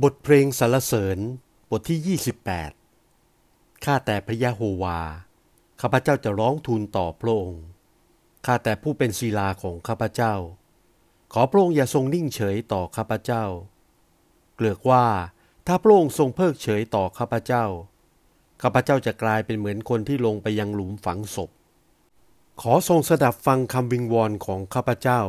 [0.00, 1.18] บทเพลงสรรเสริญ
[1.70, 2.18] บทที่
[2.98, 5.00] 28 ข้าแต่พระยะโฮวา
[5.80, 7.64] ข้าพเจ้าจะร้องทูลต่อพระองค์
[8.46, 10.34] ข้าแต่ผู้เป็นศิลาของข้าพเจ้า
[11.32, 13.44] ขอพระองค์อย่าทรงนิ่งเฉยต่อข้าพเจ้า
[14.56, 15.06] เกลือกว่า
[15.66, 17.64] ถ้าพระองค์ทรงเพิกเฉยต่อข้าพเจ้า
[18.62, 21.50] ข้าพเจ้าจะกลายเป็นเหมือนคนที่ลงไปยังหลุมฝังศพ
[22.60, 25.20] ขอทรงสดับฟังคำวิงวอนของข้าพเจ้า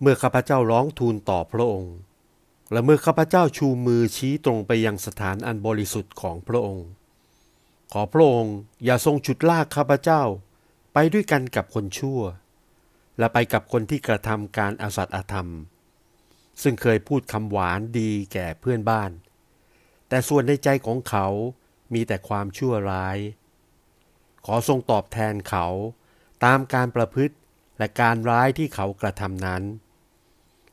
[0.00, 1.94] เมื่อข้าพเจ้าร้องทูลต่อพระองค์
[2.72, 6.86] และเมื่อข้าพเจ้าชูมือชี้ตรงไปยังสถานอันบริสุทธิ์ของพระองค์
[7.92, 10.22] ขอพระองค์อย่าทรงฉุดลากข้าพเจ้า
[10.92, 12.20] ไปด้วยกันกับคนชั่ว
[13.18, 15.50] และไปกับคนที่กระทำการอาสัตอธรรม
[16.62, 19.10] ซึ่งเคยพูดคำหวานดีแก่เพื่อนบ้าน
[20.08, 21.26] แต่ส่วนในใจของเขา
[21.94, 23.18] มีแต่ความชั่วร้าย
[24.46, 25.66] ขอทรงตอบแทนเขา
[26.44, 27.36] ตามการประพฤติ
[27.78, 29.62] และการร้ายที่เขากระทำนั้น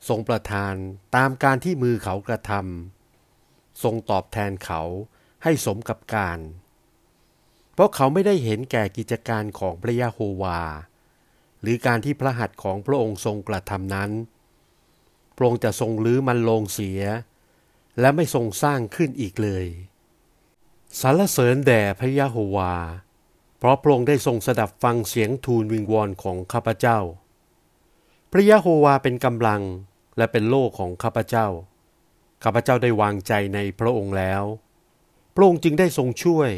[0.09, 0.75] ทรงประทาน
[1.15, 4.81] ตามการที่มือเขากระทำทรงตอบแทนเขา
[5.43, 6.39] ให้สมกับการ
[7.73, 10.61] เพราะเขาไม่ได้เห็นแก่กิจการของพระยะโฮวา
[11.61, 14.11] หรือการที่พระหัตถ์ของพระองค์ทรงกระทำนั้น
[15.35, 17.01] พระองค์จะทรงลื้อมันลงเสีย
[17.99, 19.65] และไม่ทรงสร้างขึ้นอีกเลย
[21.01, 22.73] สรรเสริญแด่พระยะโฮวา
[23.57, 26.99] เพราะพระองค์ได้ทรงสดับฟังเสียงทูลวิงวอนของข้าพเจ้า
[28.31, 29.61] พระยะโฮวาเป็นกำลัง
[30.17, 31.47] และเป็นโลกของข้าพเจ้า
[32.43, 34.43] ข้าพเจ้าได้วางใจในพระองค์แล้ว
[35.35, 36.51] พระองค์จึงได้ทรงช่วย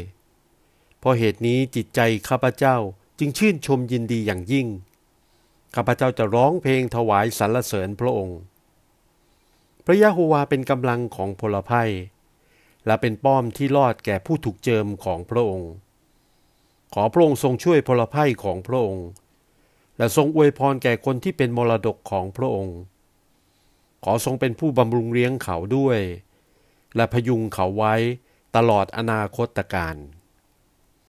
[0.98, 2.76] เพราะเหตุนี้จิตใจข้าพเจ้า
[3.18, 4.66] จึงชื่นชมยินดีอย่างยิ่ง
[5.74, 8.38] ข้าพเจ้าจะร้องเพลงถวายสรรเสริญพระองค์
[9.84, 11.90] พระยะโฮวาเป็นกำลังของพลภัย
[12.86, 15.70] และเป็นป้อมที่รอดแก่ผู้ถูกเจิมของพระองค์
[16.94, 19.06] ขอพระองค์ทรงช่วยพลภัยของพระองค์
[19.98, 22.76] และทรงอวยพรแก่คนที่เป็นมรดกของพระองค์
[24.04, 26.00] ขอทรงเป็นผู้บำรุงเลี้ยงเขาด้วย
[26.96, 27.94] และพยุงเขาไว้
[28.56, 29.96] ตลอดอนาคตการ